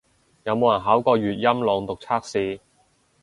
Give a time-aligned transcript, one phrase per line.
[0.45, 2.59] 有冇人考過粵音朗讀測試